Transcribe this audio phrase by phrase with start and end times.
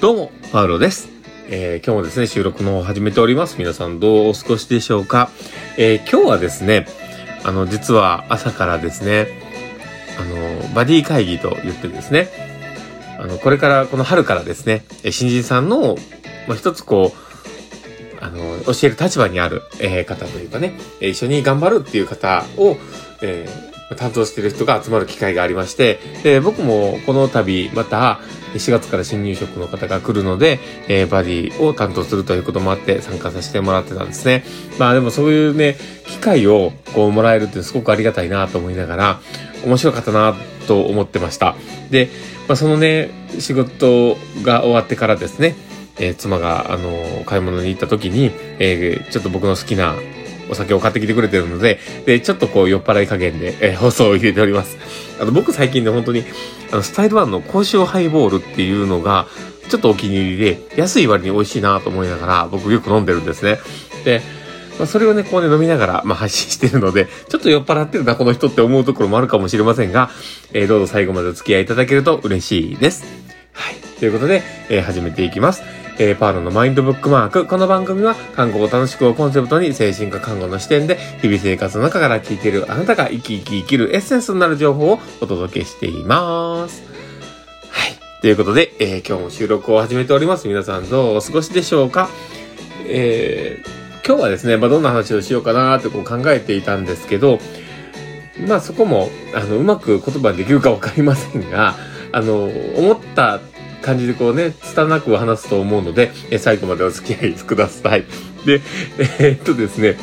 [0.00, 1.08] どうも、パウロです。
[1.48, 3.56] えー、今日もですね、収録の方を始めております。
[3.58, 5.30] 皆さんどうお過ごしでしょうか
[5.78, 6.86] えー、今日はですね、
[7.42, 9.28] あの、実は朝からですね、
[10.18, 12.28] あの、バディ会議と言ってですね、
[13.18, 15.96] あの、これから、この春からですね、新人さんの、
[16.46, 22.76] まあ、一つこう、あの、教える立場にある、えー、方というかね、一緒に頑張るっていう方を、
[23.22, 28.20] えー、担当している人が集まる機会がありまして、で、僕もこの度、また、
[28.54, 34.44] 4月から新入職の方が来るので、えー、バディを担当するということもあって参加させてもらってたんですね。
[34.78, 39.20] まあでもそういうね、機会をこうもらえるってすごくありがたいなと思いながら、
[39.64, 40.34] 面白かったな
[40.68, 41.56] と思ってました。
[41.90, 42.08] で、
[42.46, 45.56] まあそのね、仕事が終わってからですね、
[45.98, 49.94] えー、妻が、あの買い物に行った時に、えー、ちょっと僕の好きな
[50.48, 54.76] お酒を買ってきてくれてるので、で、ちょっとこう酔っ払い加減で、えー、放送を入れております。
[55.20, 56.24] あの、僕最近ね、本当に、
[56.72, 59.26] あの、スタイルワンの高潮ハイボールっていうのが、
[59.68, 63.58] ちょっとお気に入りで、安い割に美味しいなと思いながら、僕よく飲んでるんですね。
[64.04, 64.20] で、
[64.78, 70.10] まあ、それをね、こうね、飲みながら、まあ、発信してるので、ちょっと酔っ払ってるな、この人って思うところもあるかもしれませんが、
[70.52, 73.04] えー、どうぞ最後までお付き合いいただけると嬉しいです。
[73.52, 73.74] はい。
[73.98, 75.83] ということで、えー、始めていきます。
[75.96, 77.46] えー、パーロのマインドブックマーク。
[77.46, 86.82] この番組は、看護を楽しくをコンセプトに、精神科看護の視点で、日々生活の中から聞いているあなたが生き生き生きるエッセンスになる情報をお届けしています。
[87.70, 87.92] はい。
[88.20, 90.48] ということで、えー、今日も収録を始めております。
[90.48, 92.08] 皆さんどうお過ごしでしょうか？
[92.88, 97.38] えー、今日はですね、まあ、どんな話をしようかなってこう考えていたんですけど、
[98.48, 101.76] まあそこも、あの、うまく言葉できるかわかりませんが、
[102.10, 103.38] あの、思った
[103.84, 108.04] 感じでこうね、拙く話すと思うので、え最後までお付き合いください。
[108.46, 108.62] で、
[109.18, 109.98] えー、っとですね、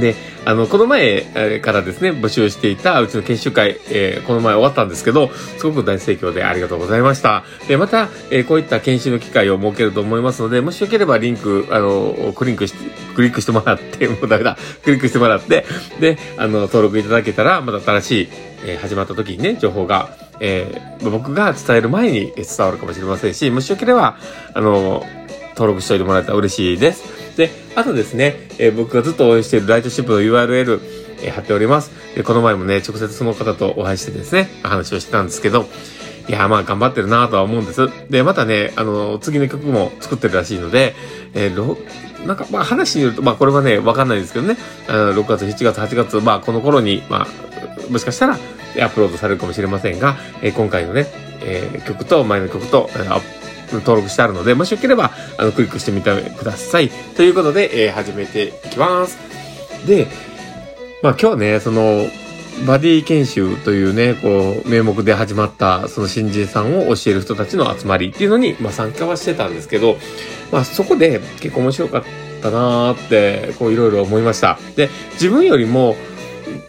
[0.00, 0.14] で、
[0.44, 7.44] あの、この前からですね、募集していたうちの研修会、えー、この前終わったんですけど、すごく大盛況でありがとうございました。
[7.68, 12.78] で、また、えー、こういった研修の機会を設けると思いますので、もしよければリンク、あの、クリックして、
[13.14, 15.64] クリックしてもらって、 もうダメだ、クリックしてもらって、
[16.00, 18.28] で、あの、登録いただけたら、また新しい、
[18.64, 20.10] えー、始まった時にね、情報が、
[20.40, 20.66] え、
[21.02, 24.16] 僕が伝える前に伝わるかもしれませんし、もしよければ、
[24.54, 25.06] あの、
[25.54, 27.36] 登録しておいてもらえたら嬉しいです。
[27.36, 30.80] で、あとですね、えー、僕がずっと応援しているライトシップの URL、
[31.22, 31.90] え、貼っております。
[32.14, 35.66] で、この前もね、直接その方とお会いしてですね、話をしてたんですけど、
[36.28, 37.88] いや、まあ頑張ってるなとは思うんです。
[38.10, 40.94] で、またね、あの、次の曲も作ってるらしいので、
[41.34, 44.56] えー、なんか、まあ話によると、まあこれはね、わかんないですけどね、
[44.88, 51.06] あの6月、7月、8月、まあこの頃に、まあ、もしかしたら、アップロードされるかもしれませんが、えー、今回のね、
[51.44, 53.22] えー、曲と前の曲と、えー、
[53.80, 56.88] 登録してあるので、もしよければ、あの、クリックしてみてください。
[57.16, 59.18] ということで、えー、始めていきます。
[59.86, 60.06] で、
[61.02, 62.06] まあ今日ね、その、
[62.66, 69.96] バディ研修というね、こう、名目で始まった、その新人さんを教える人たちの集まりっていうのに、まあ参加はしてたんですけど、
[70.52, 72.02] まあそこで結構面白かっ
[72.42, 74.58] たなーって、こういろいろ思いました。
[74.76, 75.96] で、自分よりも、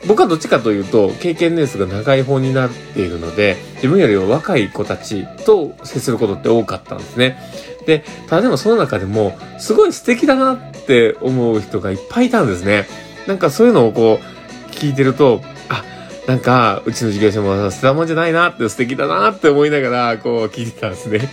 [0.08, 7.38] 僕はどっちかというと、経験年数が長い方になっているので、自分よりは若い子たちと接することって多かったんですね。
[7.86, 12.88] で、ただでもその中でも、すごい素敵だなって思う人がいっぱいいたんですね。
[13.28, 15.84] なんかそういうのをこう、聞いてると、あ、
[16.28, 21.30] なんか、うちの授業者も捨てたもんじゃないなって素敵だなって思いながら、こう聞いてたんですね。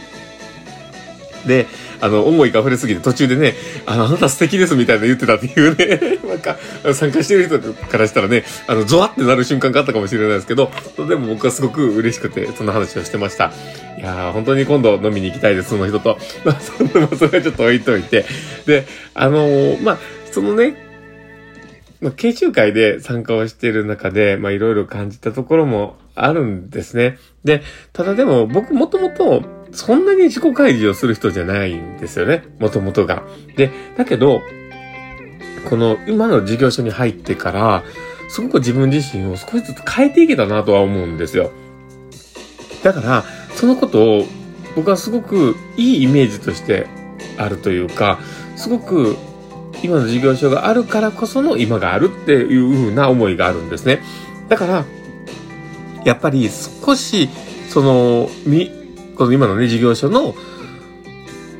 [1.47, 1.67] で、
[2.01, 3.55] あの、思いが溢れすぎて途中でね、
[3.87, 6.57] あの、あなた素敵ですみたいな言ってたっていうね、 なんか、
[6.95, 10.71] 参加してる人からしたらね、あの、ゾワってなる瞬間があったかもしれないですけど、
[11.09, 13.53] でも僕はすごく嬉しくて、そんな話をしてました。
[13.99, 16.19] いやー、本当に今度飲みに行きたいです、その人と。
[16.45, 16.61] まあ、
[17.17, 18.25] それはちょっと置いといて。
[18.67, 19.99] で、あのー、まあ、
[20.31, 20.87] そのね、
[22.01, 27.19] まあ、研修会で参加をしている中で、まあ、いろいろ感じたところもあるんですね。
[27.45, 27.63] で、
[27.93, 32.45] ただでも僕もともとそんなに自己開示をする人じゃないんですよね。
[32.59, 33.23] もともとが。
[33.57, 34.41] で、だけど、
[35.69, 37.85] この今の事業所に入ってから、
[38.29, 41.51] すごく自分自身を少しずつ変えていけたなとは思うんですよ。
[42.83, 43.25] だから、
[43.55, 44.27] そのことを
[44.77, 46.87] 僕はすごくいいイメージとして
[47.37, 48.19] あるというか、
[48.57, 49.17] すごく
[49.83, 54.03] 今の事業所があるからこその今があるっていう風な思いがあるんですね。
[54.49, 54.85] だから、
[56.05, 57.29] やっぱり少し、
[57.69, 58.31] その、
[59.21, 60.35] この今のね、事業所の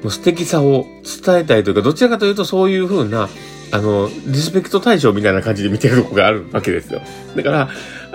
[0.09, 3.29] 素敵さを伝えたいというか、どちらかというとそういう風な、
[3.71, 7.03] あの、リスペクト対象みたいな感じで見てるとこがあるわけですよ。
[7.37, 7.69] だから、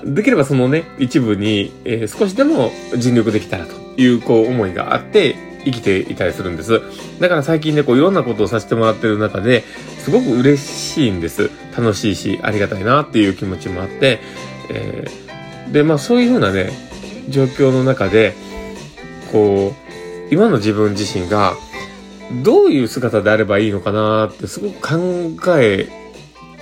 [0.04, 6.82] できればそのね、一部に、えー、少しでも尽力できたらという、こう、思いがあって、生きていたりするんです。
[7.20, 9.64] だから最近ね、こう、いろんなことをさせてもらってる中で、
[10.00, 11.52] すごく嬉しいんです。
[11.78, 14.22] 楽しいし、ありがたいなっていう気持ちもあって、
[14.72, 16.72] えー、で、まあそういう風なね、
[17.30, 18.34] 状況の中で、
[19.36, 19.74] こ
[20.32, 21.56] う、今の自分自身が、
[22.42, 25.90] どういう姿であればいいのかなってすごく考え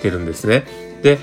[0.01, 0.65] てるんですね。
[1.03, 1.19] で、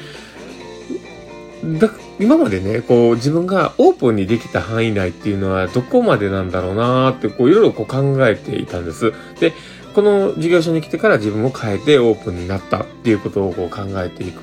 [1.81, 9.12] だ今までね、こう自分がオープンにできた範囲内っていうのはどこまでなんだろうなってこういろいろこう考えていたんです。
[9.41, 9.52] で、
[9.94, 14.41] この事業所に来てから自分を変えてオープンになったっていうことをこう考えていく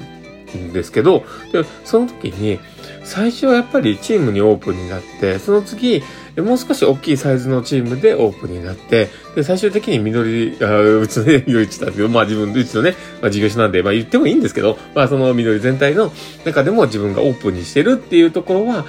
[0.58, 1.24] んですけど、
[1.54, 2.60] でその時に
[3.04, 6.04] 最初はやっぱりチームにオープンになって、その次、
[6.38, 12.94] でもう少し大きいサイズのチームでオープンになって、で、最終的に緑、あう ちのね、緑地だけど、まあ自分、うちのね、
[13.24, 16.14] まあ事業所なんで、まあ言ってもいいんですけど、まあその緑全体の
[16.46, 18.86] 中でも自分がオープンにしてるっていうところは、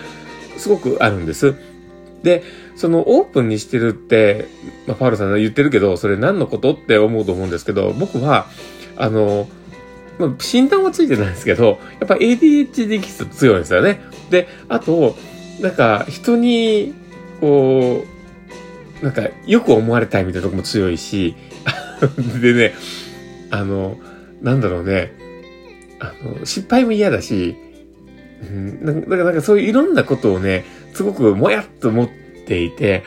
[0.59, 1.55] すごくあるんです。
[2.23, 2.43] で、
[2.77, 4.49] そのオープンにしてるって、
[4.87, 8.45] まあパウロさんが言ってるけど、それ何のことって思うと思うんですけど、僕は、
[8.99, 9.49] あの、
[10.19, 14.03] まあ、診断はついてないんですけど、やっぱ ADHD 気質強いんですよね。
[14.29, 15.17] で、あと、
[15.63, 16.93] なんか人に
[17.41, 18.05] こ
[19.03, 21.37] う、なんか、よく思われたいみたいなとこも強いし、
[22.41, 22.75] でね、
[23.51, 23.99] あの、
[24.43, 25.13] なんだろうね、
[26.01, 27.57] あの、失敗も嫌だし、
[28.43, 30.65] うん、なんか、なんかそういういろんなことをね、
[30.95, 32.09] すごくもやっと思っ
[32.47, 33.05] ていて、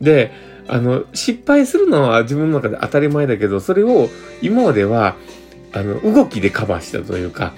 [0.00, 0.32] で、
[0.66, 4.08] あの、失敗するのは自分の中で当たり前だけど、それを
[4.40, 5.16] 今までは、
[5.72, 7.54] あの、動きでカバーしたというか、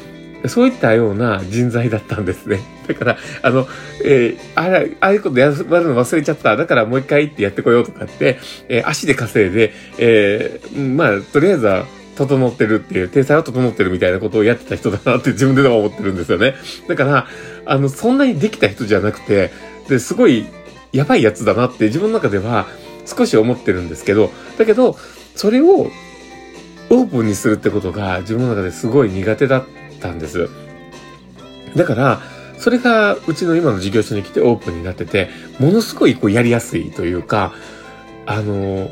[0.49, 2.61] そういったような人材だったんですね。
[2.87, 3.67] だから、あの、
[4.05, 6.57] えー、あれ、ああいうことやるの忘れちゃった。
[6.57, 8.39] だからもう一回ってやってこようとかって、
[8.69, 16.55] えー、足で稼いで、えー、まあ、とりあえずは、整ってるっていう、体裁は整ってるみたいなことをやってた人だなって 自分では思ってるんですよね。
[16.89, 17.27] だから、
[17.67, 19.53] あの、そんなにできた人じゃなくて、
[19.89, 20.47] で、すごい、
[20.93, 22.67] やばいやつだなって自分の中では
[23.05, 24.97] 少し思ってるんですけど、だけど、
[25.35, 25.91] それを
[26.89, 29.65] オープンにするってことが自分の中ですごい苦手だっ
[30.07, 30.49] たんです。
[31.75, 32.21] だから、
[32.59, 37.53] それがうちの今の事業所に来てオープンになってて、ものすごいこうやりやすいというか、
[38.27, 38.91] あの、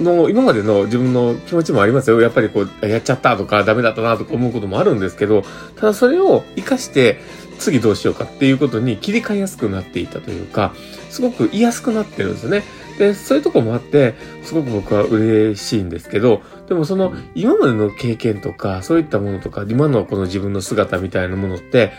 [0.00, 2.20] の今までの自分の気持ちもありますよ。
[2.20, 5.42] やっぱりこう、やっちゃったとか、ダメだったなとか思うこともあるんですけど、
[5.76, 7.20] ただそれを活かして、
[7.60, 10.74] 次どうしようかっていうことに切り替えやすくなっていたというか、
[11.10, 12.64] すごく言いやすくなってるんですよね。
[12.98, 21.92] で、そういうとこもあって、すごく僕は嬉しいんですけど、でもその今までの経験とか、そういったものとか、今のこの自分の姿みたいなものって、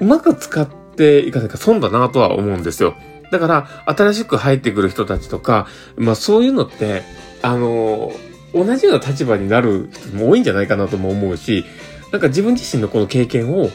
[0.00, 2.94] うまく使っていかないか損だなとは思うんですよ。
[3.30, 5.66] だから、新しく入ってくる人たちとか、
[5.96, 7.02] まあそういうのって、
[7.40, 8.12] あの、
[8.54, 11.64] 同じような立場になる人も多いんじゃないかなとも思うし、
[12.12, 13.70] なんか自分自身のこの経験を、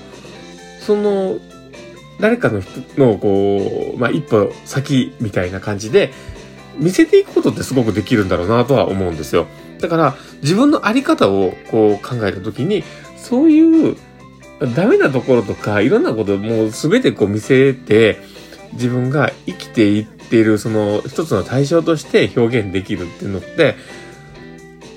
[0.88, 1.38] その、
[2.22, 6.14] 誰かの人の、こう、まあ、一歩先みたいな感じで、
[6.78, 9.48] 見せていくことってすごくできるんだろうなとは思うんですよ。
[9.82, 12.86] だから、自分のあり方をこう考えたときに、
[13.18, 13.98] そういう
[14.76, 18.22] ダメなところとか、いろんなことをもうすべてこう見せて、
[18.72, 23.76] 自分が生きていっているその一つの対象として表現できるっていうのって、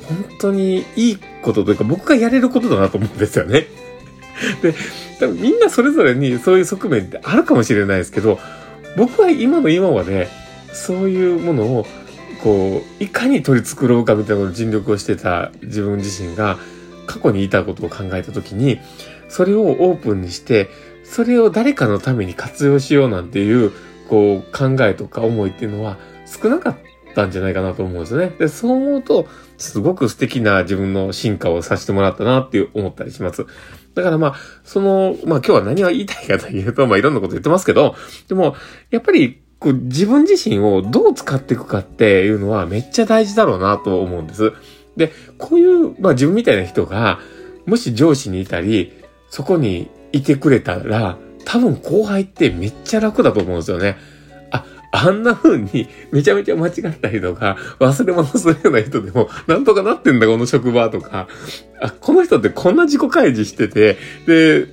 [0.07, 3.80] 本当にいいことというか僕がやれることだなと思うんですよね。
[4.63, 4.75] で、
[5.19, 8.39] 多分みんなそれぞれにそういう側面ってあるかもしれないですけど、
[8.97, 10.29] 僕は今の今まで、
[10.73, 11.87] そういうものを、
[12.43, 16.59] こう、いかに取り繕うかみたいな尽力をしてた自分自身が、
[17.07, 18.79] 過去にいたことを考えたときに、
[19.29, 20.69] それをオープンにして、
[21.05, 23.73] それを誰かのために活用しようなんていう、
[24.09, 26.77] こう、考えとか思いっていうのは少なかっ
[27.15, 28.35] たんじゃないかなと思うんですよね。
[28.39, 29.27] で、そう思うと、
[29.59, 33.47] すごく素敵な自分の進化をさせてもらったなって思ったりします。
[33.95, 37.97] だからまあ、その、まあ今日は何が言いたいかというと、まあいろんなこと言ってますけど、
[38.29, 38.57] でも、
[38.91, 44.53] やっぱり、こう自分自身をどう使っていくかっていうのはめっちゃ大事だろうなと思うんです。
[44.97, 47.21] で、こういう、まあ自分みたいな人が、
[47.67, 48.93] もし上司にいたり、
[49.29, 53.99] そこにいてくれたら、多分後輩ってめっちゃ楽だと思うんですよね。
[54.93, 61.29] あんな風にめちゃめちゃ間違ったりとか、忘れ物するような人でも、なんとかなってんだ、この職場とか、
[61.81, 64.67] あ、この人ってこんな自己開示してて、で、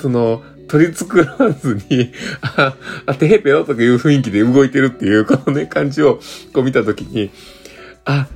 [0.00, 2.74] その、取り繕わずに、あ、
[3.06, 6.20] あ、てへぺよとかいう雰囲気で動いてるっていう、このね、感じを
[6.52, 7.30] こう見たときに、
[8.04, 8.26] あ、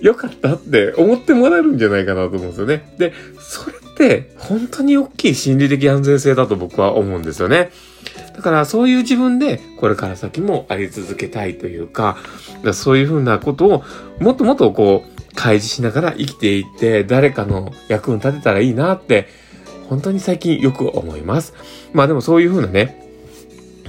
[0.00, 2.94] よかったって思ってもらえるんじゃないかなと思うんですよね。
[2.98, 7.70] で、それって本当に大きい心理的安全性だと僕は思うんですよね。
[8.34, 12.18] だからそういう自分でこれから先もあり続けたいというか、
[12.64, 13.84] かそういうふうなことを
[14.20, 19.28] もっともっとこう開示しながら生きていって誰かの役に立てたらいいなって
[19.88, 21.54] 本当に最近よく思います。
[21.92, 23.00] まあでもそういうふうなね、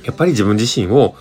[0.03, 1.15] やっぱり自分自身を、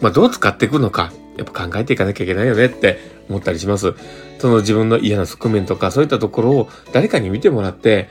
[0.00, 2.98] まあどう使っていくのか、やっぱ考えていかなきゃいけないよねって
[3.28, 3.94] 思ったりします。
[4.38, 8.08] その自分の嫌な側面とかそういったところを誰かに見てもらって、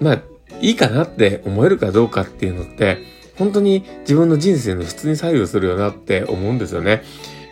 [0.00, 0.22] まあ
[0.60, 7.02] いいかなって思えるかどうかっていうのって、本当に自分の人生の質に左右するよなって思うんですよね。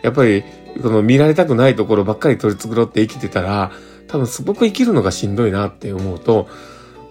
[0.03, 0.43] やっぱり、
[0.81, 3.71] この見られたくないところばっかり取り繕って生きてたら、
[4.07, 6.47] 多分すごく生きるのがしんどいなって思うと、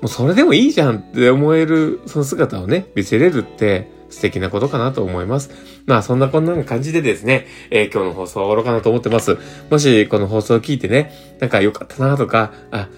[0.01, 5.51] もうそれでもいいじゃんって思える、その姿をね、見せれるって素敵なことかなと思います。
[5.87, 9.39] まあそんなこんな感じでですね、えー、今日の放送は終わろうかなと思ってます。
[9.71, 12.89] もしこの放送を聞いてね、なんか良かったなとか、あ、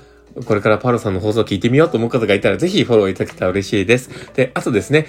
[0.45, 4.11] これからパロさんの放送を聞いてみようと思う方がいたら、ぜひフォローいただけたら嬉しいです。
[4.35, 5.07] で、あとですね、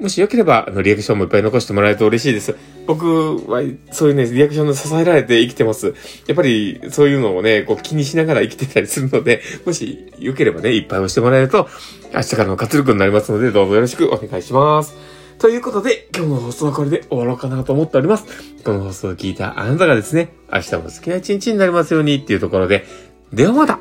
[0.00, 2.56] もしよければ、あの、リアクションもいっぱい残してもらえると嬉しいです。
[2.86, 5.94] 僕は、そういうね、リアクションで支えられて生きてます。
[6.26, 11.68] やっぱり、そういうのをね、こう気にしながら生きてたりするので、もしよければね、いっぱい押してもらえると、
[12.14, 14.96] 明日からの活力になりますので、どうぞよろしくお願いします。
[15.38, 18.24] ということで、今日の放送はこれで終わろうかなと思っております。
[18.62, 22.84] この放送を聞いたあなたがですね、明日も好きな一日になりますようにっていうところで、
[23.32, 23.78] ではまた